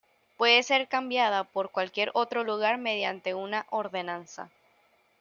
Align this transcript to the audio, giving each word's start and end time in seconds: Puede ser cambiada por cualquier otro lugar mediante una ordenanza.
Puede 0.35 0.63
ser 0.63 0.87
cambiada 0.87 1.43
por 1.43 1.69
cualquier 1.69 2.09
otro 2.15 2.43
lugar 2.43 2.79
mediante 2.79 3.35
una 3.35 3.67
ordenanza. 3.69 4.49